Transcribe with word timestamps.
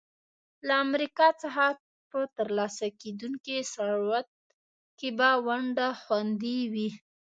له 0.67 0.73
امریکا 0.85 1.27
څخه 1.41 1.65
په 2.09 2.19
ترلاسه 2.37 2.87
کېدونکي 3.01 3.57
ثروت 3.73 4.27
کې 4.97 5.09
به 5.17 5.29
ونډه 5.47 5.87
خوندي 6.01 6.59
وي. 6.73 6.89